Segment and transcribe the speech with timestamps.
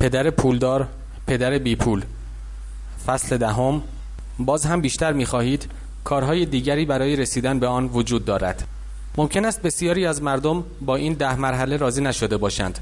[0.00, 0.88] پدر پولدار
[1.26, 2.02] پدر بی پول.
[3.06, 3.82] فصل دهم.
[4.38, 5.70] باز هم بیشتر می خواهید
[6.04, 8.66] کارهای دیگری برای رسیدن به آن وجود دارد.
[9.16, 12.78] ممکن است بسیاری از مردم با این ده مرحله راضی نشده باشند.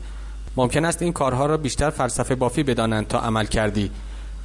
[0.56, 3.90] ممکن است این کارها را بیشتر فلسفه بافی بدانند تا عمل کردی.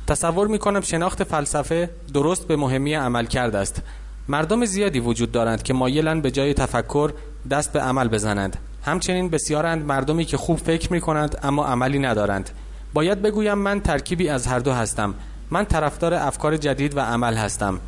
[0.08, 3.82] تصور می کنم شناخت فلسفه درست به مهمی عمل کرده است.
[4.28, 7.12] مردم زیادی وجود دارند که مایلند به جای تفکر
[7.50, 8.58] دست به عمل بزنند.
[8.86, 12.50] همچنین بسیارند مردمی که خوب فکر می کنند اما عملی ندارند.
[12.94, 15.14] باید بگویم من ترکیبی از هر دو هستم.
[15.52, 17.80] من طرفدار افکار جدید و عمل هستم.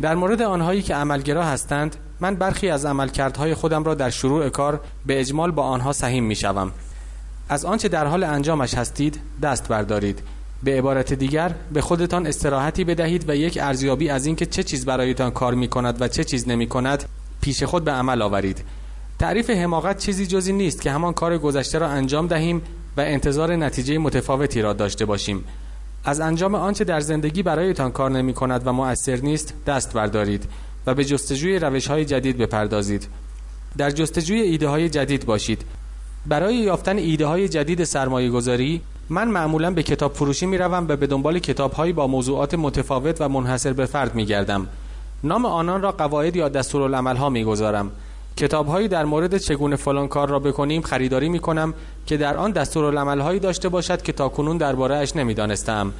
[0.00, 4.80] در مورد آنهایی که عملگرا هستند من برخی از عملکردهای خودم را در شروع کار
[5.06, 6.72] به اجمال با آنها سهیم می شوم.
[7.48, 10.22] از آنچه در حال انجامش هستید دست بردارید.
[10.62, 15.30] به عبارت دیگر به خودتان استراحتی بدهید و یک ارزیابی از اینکه چه چیز برایتان
[15.30, 17.04] کار می کند و چه چیز نمی کند
[17.40, 18.64] پیش خود به عمل آورید.
[19.18, 22.62] تعریف حماقت چیزی جزی نیست که همان کار گذشته را انجام دهیم
[22.96, 25.44] و انتظار نتیجه متفاوتی را داشته باشیم.
[26.04, 30.48] از انجام آنچه در زندگی برایتان کار نمی کند و مؤثر نیست دست بردارید
[30.86, 33.08] و به جستجوی روش های جدید بپردازید.
[33.76, 35.64] در جستجوی ایده های جدید باشید.
[36.26, 40.96] برای یافتن ایده های جدید سرمایه گذاری من معمولا به کتاب فروشی می روم و
[40.96, 44.66] به دنبال کتاب هایی با موضوعات متفاوت و منحصر به فرد می گردم.
[45.24, 47.90] نام آنان را قواعد یا دستورالعمل ها می گذارم.
[48.36, 51.74] کتاب هایی در مورد چگونه فلان کار را بکنیم خریداری می کنم
[52.06, 55.92] که در آن دستورالعمل هایی داشته باشد که تاکنون درباره اش نمی‌دانستم.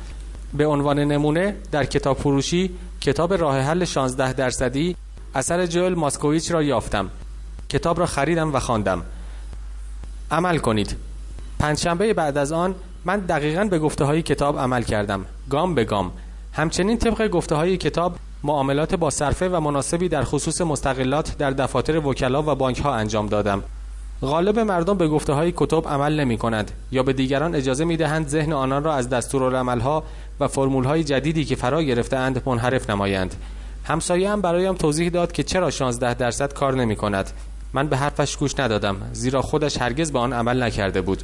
[0.54, 2.70] به عنوان نمونه در کتاب فروشی
[3.00, 4.96] کتاب راه حل 16 درصدی
[5.34, 7.10] اثر جوئل ماسکویچ را یافتم.
[7.68, 9.02] کتاب را خریدم و خواندم.
[10.30, 10.96] عمل کنید.
[11.58, 15.26] پنجشنبه بعد از آن من دقیقا به گفته های کتاب عمل کردم.
[15.50, 16.12] گام به گام.
[16.52, 22.06] همچنین طبق گفته های کتاب معاملات با صرفه و مناسبی در خصوص مستقلات در دفاتر
[22.06, 23.62] وکلا و بانک ها انجام دادم.
[24.22, 28.28] غالب مردم به گفته های کتب عمل نمی کنند یا به دیگران اجازه می دهند
[28.28, 30.02] ذهن آنان را از دستورالعمل ها
[30.40, 33.34] و فرمول های جدیدی که فرا گرفتهاند منحرف نمایند.
[33.84, 37.30] همسایه هم برایم توضیح داد که چرا 16 درصد کار نمی کند
[37.72, 41.22] من به حرفش گوش ندادم زیرا خودش هرگز به آن عمل نکرده بود.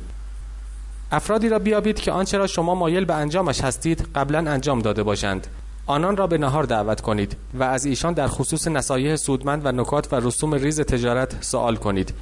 [1.12, 5.47] افرادی را بیابید که آنچه را شما مایل به انجامش هستید قبلا انجام داده باشند.
[5.89, 10.13] آنان را به نهار دعوت کنید و از ایشان در خصوص نصایح سودمند و نکات
[10.13, 12.15] و رسوم ریز تجارت سوال کنید.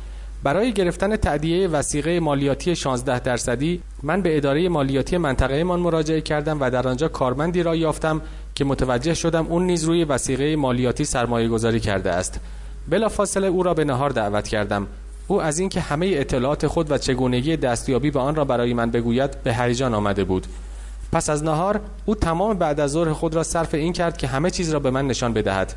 [0.43, 6.61] برای گرفتن تعدیه وسیقه مالیاتی 16 درصدی من به اداره مالیاتی منطقه من مراجعه کردم
[6.61, 8.23] و در آنجا کارمندی را یافتم
[8.55, 12.41] که متوجه شدم اون نیز روی وسیقه مالیاتی سرمایه گذاری کرده است.
[12.89, 14.87] بلافاصله او را به نهار دعوت کردم.
[15.29, 19.43] او از اینکه همه اطلاعات خود و چگونگی دستیابی به آن را برای من بگوید
[19.43, 20.47] به هیجان آمده بود.
[21.15, 24.51] پس از نهار او تمام بعد از ظهر خود را صرف این کرد که همه
[24.51, 25.75] چیز را به من نشان بدهد.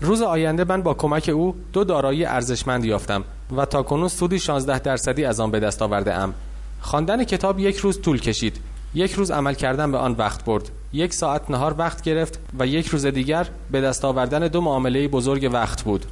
[0.00, 3.24] روز آینده من با کمک او دو دارایی ارزشمند یافتم
[3.56, 6.34] و تا کنون سودی 16 درصدی از آن به دست آورده ام
[6.80, 8.60] خواندن کتاب یک روز طول کشید.
[8.94, 10.70] یک روز عمل کردن به آن وقت برد.
[10.92, 15.50] یک ساعت نهار وقت گرفت و یک روز دیگر به دست آوردن دو معامله بزرگ
[15.52, 16.06] وقت بود.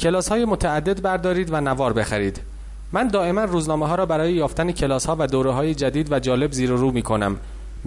[0.00, 2.40] کلاس های متعدد بردارید و نوار بخرید.
[2.92, 6.52] من دائما روزنامه ها را برای یافتن کلاس ها و دوره های جدید و جالب
[6.52, 7.36] زیر و رو می کنم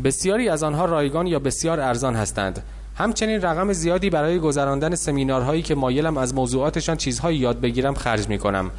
[0.02, 2.64] بسیاری از آنها رایگان یا بسیار ارزان هستند.
[2.96, 8.38] همچنین رقم زیادی برای گذراندن سمینارهایی که مایلم از موضوعاتشان چیزهایی یاد بگیرم خرج می
[8.38, 8.72] کنم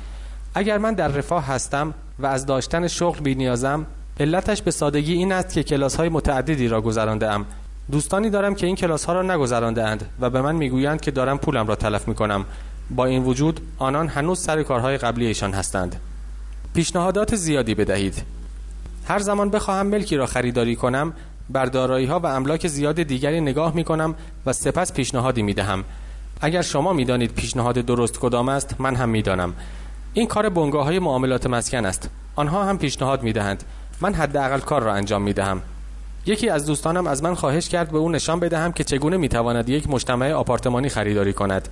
[0.55, 3.87] اگر من در رفاه هستم و از داشتن شغل بی نیازم
[4.21, 7.47] علتش به سادگی این است که کلاس های متعددی را گذرانده ام.
[7.91, 11.39] دوستانی دارم که این کلاس ها را نگذرانده اند و به من می‌گویند که دارم
[11.39, 12.45] پولم را تلف می کنم
[12.91, 15.97] با این وجود آنان هنوز سر کارهای قبلی ایشان هستند.
[16.75, 18.40] پیشنهادات زیادی بدهید.
[19.11, 21.13] هر زمان بخواهم ملکی را خریداری کنم
[21.51, 24.15] بر دارایی ها و املاک زیاد دیگری نگاه می کنم
[24.47, 25.85] و سپس پیشنهادی می دهم
[26.41, 29.55] اگر شما می دانید پیشنهاد درست کدام است من هم می دانم
[30.15, 32.11] این کار بنگاه های معاملات مسکن است.
[32.37, 33.65] آنها هم پیشنهاد می دهند
[34.01, 35.63] من حداقل کار را انجام می دهم
[36.27, 39.69] یکی از دوستانم از من خواهش کرد به او نشان بدهم که چگونه می تواند
[39.69, 41.69] یک مجتمع آپارتمانی خریداری کند.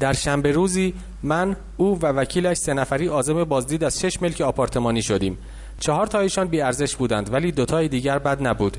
[0.00, 5.02] در شنبه روزی من او و وکیلش سه نفری عازم بازدید از شش ملک آپارتمانی
[5.02, 5.38] شدیم.
[5.80, 8.76] چهار تایشان بی ارزش بودند ولی دو تای دیگر بد نبود.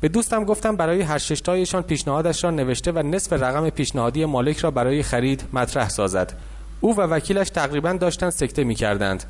[0.00, 4.58] به دوستم گفتم برای هر شش تایشان پیشنهادش را نوشته و نصف رقم پیشنهادی مالک
[4.58, 6.32] را برای خرید مطرح سازد.
[6.80, 9.24] او و وکیلش تقریبا داشتند سکته می کردند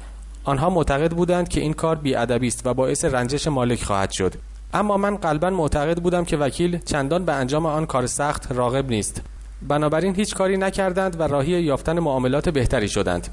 [0.44, 4.34] آنها معتقد بودند که این کار بی است و باعث رنجش مالک خواهد شد.
[4.74, 9.22] اما من قلبا معتقد بودم که وکیل چندان به انجام آن کار سخت راغب نیست.
[9.62, 13.28] بنابراین هیچ کاری نکردند و راهی یافتن معاملات بهتری شدند.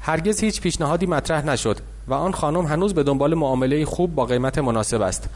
[0.00, 1.76] هرگز هیچ پیشنهادی مطرح نشد
[2.08, 5.28] و آن خانم هنوز به دنبال معامله خوب با قیمت مناسب است.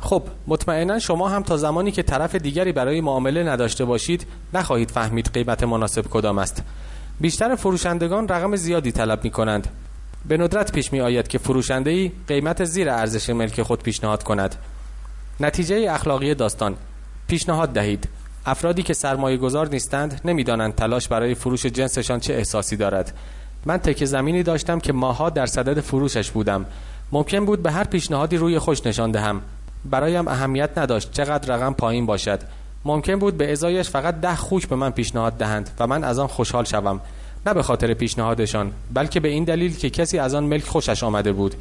[0.00, 5.30] خب مطمئنا شما هم تا زمانی که طرف دیگری برای معامله نداشته باشید نخواهید فهمید
[5.34, 6.62] قیمت مناسب کدام است.
[7.20, 9.68] بیشتر فروشندگان رقم زیادی طلب می کنند
[10.28, 14.54] به ندرت پیش می آید که فروشنده ای قیمت زیر ارزش ملک خود پیشنهاد کند.
[15.40, 16.76] نتیجه اخلاقی داستان.
[17.28, 18.08] پیشنهاد دهید.
[18.48, 23.12] افرادی که سرمایه گذار نیستند نمی‌دانند تلاش برای فروش جنسشان چه احساسی دارد.
[23.66, 26.66] من تک زمینی داشتم که ماها در صدد فروشش بودم.
[27.12, 29.40] ممکن بود به هر پیشنهادی روی خوش نشان دهم.
[29.84, 32.40] برایم اهمیت نداشت چقدر رقم پایین باشد.
[32.84, 36.26] ممکن بود به ازایش فقط ده خوک به من پیشنهاد دهند و من از آن
[36.26, 37.00] خوشحال شوم.
[37.46, 41.32] نه به خاطر پیشنهادشان بلکه به این دلیل که کسی از آن ملک خوشش آمده
[41.32, 41.54] بود.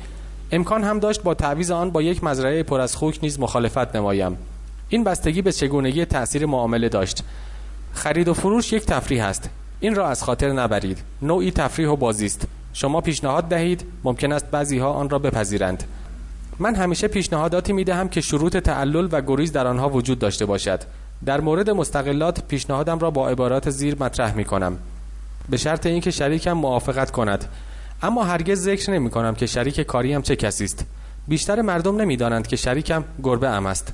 [0.52, 4.38] امکان هم داشت با تعویض آن با یک مزرعه پر از خوک نیز مخالفت نمایم.
[4.90, 7.24] این بستگی به چگونگی تأثیر معامله داشت.
[7.94, 9.50] خرید و فروش یک تفریح است.
[9.80, 10.98] این را از خاطر نبرید.
[11.22, 12.48] نوعی تفریح و بازی است.
[12.74, 15.84] شما پیشنهاد دهید ممکن است بعضی ها آن را بپذیرند.
[16.60, 20.80] من همیشه پیشنهاداتی می دهم که شروط تعلل و گریز در آنها وجود داشته باشد.
[21.26, 24.78] در مورد مستقلات پیشنهادم را با عبارات زیر مطرح می کنم.
[25.50, 27.46] به شرط اینکه شریکم موافقت کند.
[28.02, 30.86] اما هرگز ذکر نمی کنم که شریک کاریم چه کسی است.
[31.28, 33.94] بیشتر مردم نمی‌دانند که شریکم گربه ام است.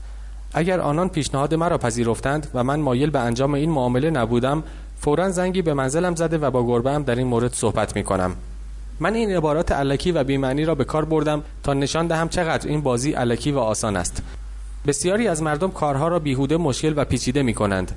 [0.54, 4.64] اگر آنان پیشنهاد مرا پذیرفتند و من مایل به انجام این معامله نبودم
[5.00, 8.36] فورا زنگی به منزلم زده و با گربه هم در این مورد صحبت می کنم
[9.00, 12.82] من این عبارات علکی و بیمعنی را به کار بردم تا نشان دهم چقدر این
[12.82, 14.24] بازی علکی و آسان است.
[14.88, 17.92] بسیاری از مردم کارها را بیهوده مشکل و پیچیده می کنند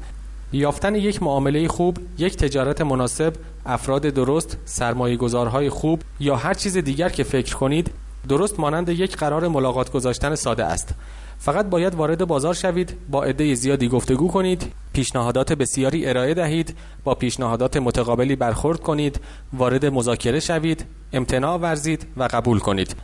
[0.53, 3.33] یافتن یک معامله خوب، یک تجارت مناسب،
[3.67, 7.91] افراد درست، سرمایه گذارهای خوب یا هر چیز دیگر که فکر کنید
[8.29, 10.95] درست مانند یک قرار ملاقات گذاشتن ساده است.
[11.39, 17.15] فقط باید وارد بازار شوید با عده زیادی گفتگو کنید پیشنهادات بسیاری ارائه دهید با
[17.15, 19.21] پیشنهادات متقابلی برخورد کنید
[19.53, 22.97] وارد مذاکره شوید امتناع ورزید و قبول کنید.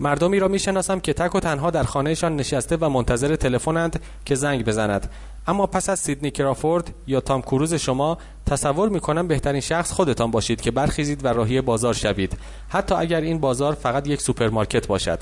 [0.00, 4.64] مردمی را می‌شناسم که تک و تنها در خانهشان نشسته و منتظر تلفنند که زنگ
[4.64, 5.10] بزند.
[5.46, 10.60] اما پس از سیندی کرافورد یا تام کروز شما تصور می‌کنم بهترین شخص خودتان باشید
[10.60, 12.38] که برخیزید و راهی بازار شوید.
[12.68, 15.20] حتی اگر این بازار فقط یک سوپرمارکت باشد.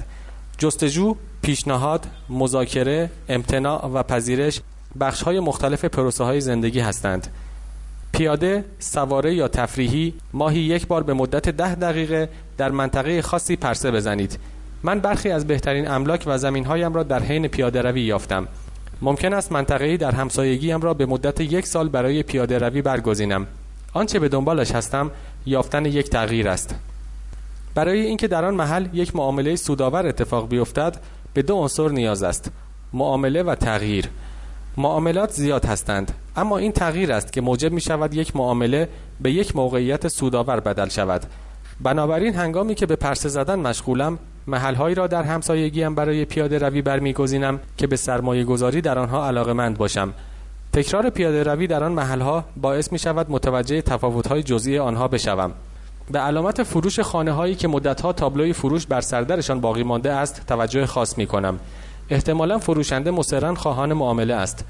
[0.59, 4.61] جستجو، پیشنهاد، مذاکره، امتناع و پذیرش
[5.01, 7.27] بخش های مختلف پروسه های زندگی هستند.
[8.13, 13.91] پیاده، سواره یا تفریحی ماهی یک بار به مدت ده دقیقه در منطقه خاصی پرسه
[13.91, 14.39] بزنید.
[14.83, 18.49] من برخی از بهترین املاک و زمین هایم را در حین پیاده روی یافتم.
[19.03, 23.47] ممکن است منطقه‌ای در همسایگیم را به مدت یک سال برای پیاده روی برگزینم.
[23.93, 25.11] آنچه به دنبالش هستم
[25.47, 26.75] یافتن یک تغییر است.
[27.75, 30.97] برای اینکه در آن محل یک معامله سودآور اتفاق بیفتد
[31.35, 32.51] به دو عنصر نیاز است
[32.93, 34.09] معامله و تغییر.
[34.77, 38.89] معاملات زیاد هستند اما این تغییر است که موجب می شود یک معامله
[39.21, 41.23] به یک موقعیت سودآور بدل شود.
[41.81, 47.61] بنابراین هنگامی که به پرسه زدن مشغولم محلهایی را در همسایگیم برای پیاده روی برمیگزینم
[47.77, 50.13] که به سرمایه گذاری در آنها علاقه مند باشم.
[50.73, 55.53] تکرار پیاده روی در آن محلها باعث می شود متوجه تفاوت‌های جزئی آنها بشوم.
[56.11, 60.87] به علامت فروش خانه هایی که مدتها تابلوی فروش بر سردرشان باقی مانده است توجه
[60.87, 61.59] خاص می کنم
[62.11, 64.65] احتمالا فروشنده مسررا خواهان معامله است.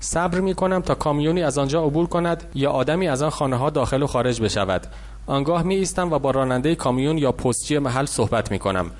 [0.00, 3.70] صبر می کنم تا کامیونی از آنجا عبور کند یا آدمی از آن خانه ها
[3.70, 4.86] داخل و خارج بشود.
[5.26, 8.90] آنگاه می ایستم و با راننده کامیون یا پستچی محل صحبت می کنم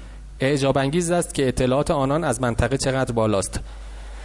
[0.40, 3.60] اعجاب انگیز است که اطلاعات آنان از منطقه چقدر بالاست.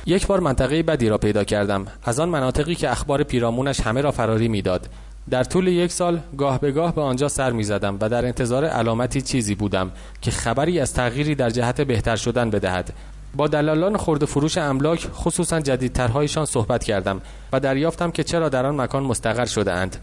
[0.05, 1.85] یک بار منطقه بدی را پیدا کردم.
[2.03, 4.89] از آن مناطقی که اخبار پیرامونش همه را فراری می‌داد.
[5.29, 8.65] در طول یک سال گاه به گاه به آنجا سر می زدم و در انتظار
[8.65, 12.93] علامتی چیزی بودم که خبری از تغییری در جهت بهتر شدن بدهد.
[13.35, 17.21] با دلالان خورد فروش املاک خصوصا جدیدترهایشان صحبت کردم
[17.53, 19.97] و دریافتم که چرا در آن مکان مستقر شده اند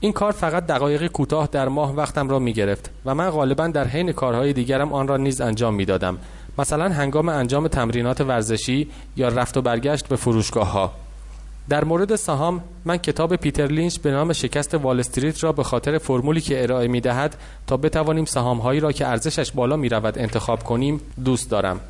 [0.00, 3.86] این کار فقط دقایق کوتاه در ماه وقتم را می گرفت و من غالبا در
[3.86, 6.18] حین کارهای دیگرم آن را نیز انجام می دادم
[6.58, 10.92] مثلا هنگام انجام تمرینات ورزشی یا رفت و برگشت به فروشگاه ها
[11.68, 15.98] در مورد سهام من کتاب پیتر لینچ به نام شکست وال استریت را به خاطر
[15.98, 20.18] فرمولی که ارائه می دهد تا بتوانیم سهام هایی را که ارزشش بالا می رود
[20.18, 21.80] انتخاب کنیم دوست دارم.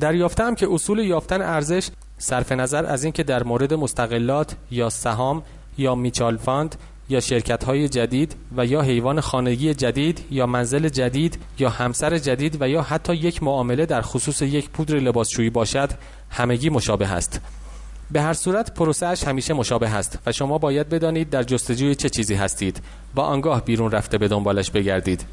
[0.00, 1.88] دریافتم که اصول یافتن ارزش
[2.18, 5.42] صرف نظر از اینکه در مورد مستقلات یا سهام
[5.78, 6.76] یا mutual fund
[7.08, 12.56] یا شرکت های جدید و یا حیوان خانگی جدید یا منزل جدید یا همسر جدید
[12.60, 15.90] و یا حتی یک معامله در خصوص یک پودر لباسشویی باشد
[16.30, 17.40] همگی مشابه است.
[18.10, 22.34] به هر صورت پروسه‌ش همیشه مشابه است و شما باید بدانید در جستجوی چه چیزی
[22.34, 22.82] هستید.
[23.14, 25.24] و آنگاه بیرون رفته به دنبالش بگردید.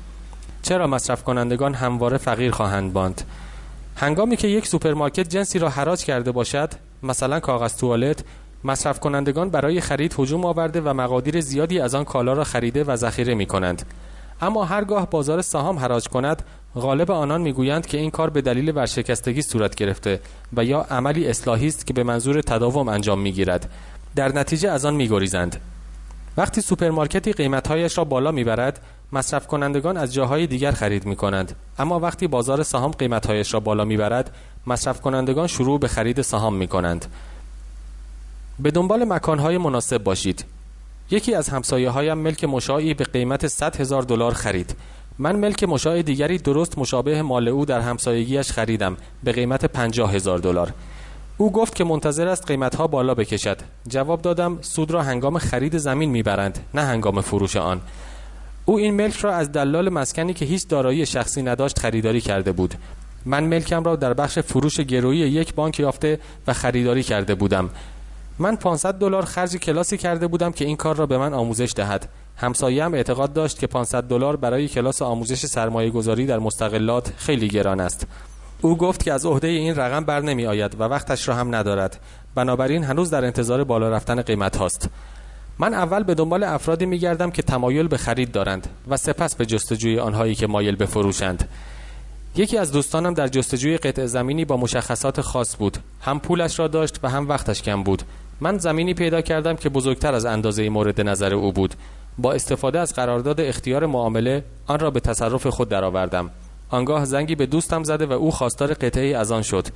[0.62, 3.22] چرا مصرف کنندگان همواره فقیر خواهند ماند؟
[3.96, 6.70] هنگامی که یک سوپرمارکت جنسی را حراج کرده باشد
[7.04, 8.24] مثلا کاغذ توالت
[8.64, 12.96] مصرف کنندگان برای خرید هجوم آورده و مقادیر زیادی از آن کالا را خریده و
[12.96, 13.86] ذخیره می کنند
[14.42, 16.44] اما هرگاه بازار سهام حراج کند
[16.76, 20.20] غالب آنان می‌گویند که این کار به دلیل ورشکستگی صورت گرفته
[20.58, 23.70] و یا عملی اصلاحی است که به منظور تداوم انجام می‌گیرد.
[24.16, 25.62] در نتیجه از آن میگریزند.
[26.38, 28.80] وقتی سوپرمارکتی قیمتهایش را بالا می‌برد
[29.14, 33.86] مصرف کنندگان از جاهای دیگر خرید می کنند اما وقتی بازار سهام قیمتهایش را بالا
[33.86, 34.36] می برد
[34.68, 37.06] مصرف کنندگان شروع به خرید سهام می کنند
[38.60, 40.46] به دنبال مکانهای مناسب باشید.
[41.12, 44.76] یکی از همسایه هایم ملک مشاعی به قیمت 100 هزار دلار خرید.
[45.20, 50.40] من ملک مشاع دیگری درست مشابه مال او در همسایگیش خریدم به قیمت 50 هزار
[50.40, 50.74] دلار.
[51.38, 53.58] او گفت که منتظر است قیمتها بالا بکشد.
[53.88, 57.82] جواب دادم سود را هنگام خرید زمین می‌برند نه هنگام فروش آن.
[58.66, 62.76] او این ملک را از دلال مسکنی که هیچ دارایی شخصی نداشت خریداری کرده بود.
[63.26, 67.70] من ملکم را در بخش فروش گرویی یک بانک یافته و خریداری کرده بودم.
[68.40, 72.10] من 500 دلار خرج کلاسی کرده بودم که این کار را به من آموزش دهد.
[72.38, 77.80] همسایه‌ام اعتقاد داشت که 500 دلار برای کلاس آموزش سرمایه گذاری در مستقلات خیلی گران
[77.80, 78.08] است.
[78.62, 82.00] او گفت که از عهده این رقم بر نمی آید و وقتش را هم ندارد.
[82.36, 84.90] بنابراین هنوز در انتظار بالا رفتن قیمت هاست.
[85.60, 89.46] من اول به دنبال افرادی می گردم که تمایل به خرید دارند و سپس به
[89.46, 91.50] جستجوی آنهایی که مایل به فروشند.
[92.36, 95.78] یکی از دوستانم در جستجوی قطع زمینی با مشخصات خاص بود.
[96.02, 98.04] هم پولش را داشت و هم وقتش کم بود.
[98.40, 101.76] من زمینی پیدا کردم که بزرگتر از اندازه مورد نظر او بود.
[102.18, 106.32] با استفاده از قرارداد اختیار معامله آن را به تصرف خود درآوردم.
[106.70, 109.68] آنگاه زنگی به دوستم زده و او خواستار قطعه از آن شد.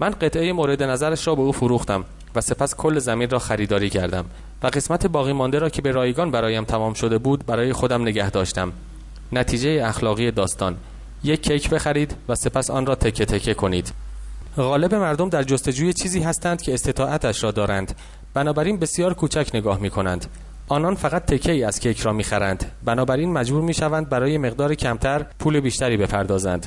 [0.00, 4.24] من قطعه مورد نظرش را به او فروختم و سپس کل زمین را خریداری کردم
[4.62, 8.30] و قسمت باقی مانده را که به رایگان برایم تمام شده بود برای خودم نگه
[8.30, 8.72] داشتم.
[9.32, 10.76] نتیجه اخلاقی داستان.
[11.24, 13.92] یک کیک بخرید و سپس آن را تکه تکه کنید.
[14.56, 17.94] غالب مردم در جستجوی چیزی هستند که استطاعتش را دارند.
[18.34, 20.26] بنابراین بسیار کوچک نگاه می کنند
[20.72, 22.72] آنان فقط تکه ای از کیک را می‌خرند.
[22.84, 26.66] بنابراین مجبور می‌شوند برای مقدار کمتر پول بیشتری بپردازند.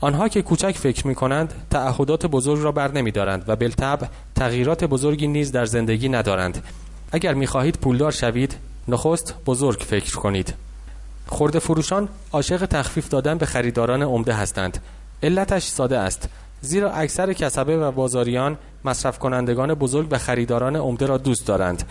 [0.00, 4.84] آنها که کوچک فکر می کنند تعهدات بزرگ را بر نمی دارند و بالطبع تغییرات
[4.84, 6.64] بزرگی نیز در زندگی ندارند.
[7.12, 8.56] اگر می خواهید پولدار شوید
[8.88, 10.54] نخست بزرگ فکر کنید.
[11.26, 14.78] خورده فروشان عاشق تخفیف دادن به خریداران عمده هستند.
[15.22, 16.28] علتش ساده است.
[16.60, 21.82] زیرا اکثر کسبه و بازاریان مصرف کنندگان بزرگ و خریداران عمده را دوست دارند.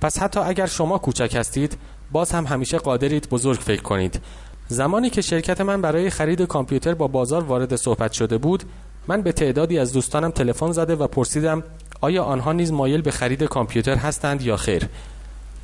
[0.00, 1.78] پس حتی اگر شما کوچک هستید
[2.12, 4.20] باز هم همیشه قادرید بزرگ فکر کنید.
[4.68, 8.62] زمانی که شرکت من برای خرید کامپیوتر با بازار وارد صحبت شده بود
[9.08, 11.62] من به تعدادی از دوستانم تلفن زده و پرسیدم
[12.00, 14.88] آیا آنها نیز مایل به خرید کامپیوتر هستند یا خیر؟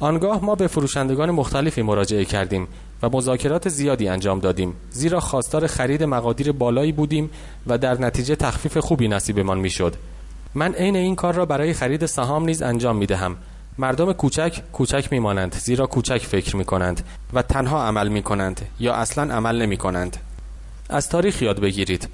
[0.00, 2.68] آنگاه ما به فروشندگان مختلفی مراجعه کردیم
[3.02, 7.30] و مذاکرات زیادی انجام دادیم زیرا خواستار خرید مقادیر بالایی بودیم
[7.66, 9.94] و در نتیجه تخفیف خوبی نصیبمان می‌شد.
[10.54, 13.36] من عین این کار را برای خرید سهام نیز انجام می دهم
[13.80, 18.94] مردم کوچک کوچک میمانند زیرا کوچک فکر می کنند و تنها عمل می کنند یا
[18.94, 20.16] اصلا عمل نمی کنند
[20.88, 22.08] از تاریخ یاد بگیرید.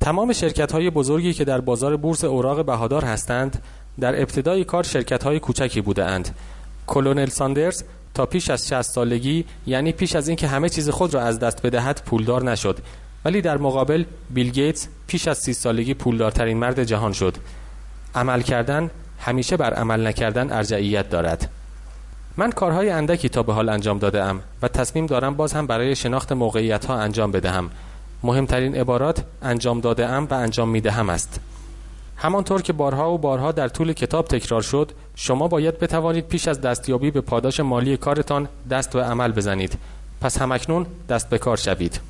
[0.00, 3.62] تمام شرکت های بزرگی که در بازار بورس اوراق بهادار هستند
[4.00, 6.34] در ابتدای کار شرکت های کوچکی بوده اند
[6.86, 7.84] کلنل ساندرز
[8.14, 11.66] تا پیش از 60 سالگی یعنی پیش از اینکه همه چیز خود را از دست
[11.66, 12.78] بدهد پولدار نشد.
[13.24, 17.36] ولی در مقابل بیل گیتس پیش از 30 سالگی پولدارترین مرد جهان شد.
[18.14, 18.90] عمل کردن
[19.28, 21.50] همیشه بر عمل نکردن ارجحیت دارد.
[22.36, 25.96] من کارهای اندکی تا به حال انجام داده ام و تصمیم دارم باز هم برای
[25.96, 27.70] شناخت موقعیت ها انجام بدهم.
[28.22, 31.40] مهمترین عبارات انجام داده ام و انجام می دهم است.
[32.16, 36.60] همانطور که بارها و بارها در طول کتاب تکرار شد شما باید بتوانید پیش از
[36.60, 39.78] دستیابی به پاداش مالی کارتان دست و عمل بزنید.
[40.20, 42.00] پس همکنون دست به کار شوید.